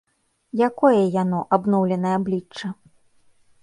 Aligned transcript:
Якое 0.67 1.03
яно, 1.21 1.39
абноўленае 1.59 2.15
аблічча? 2.25 2.67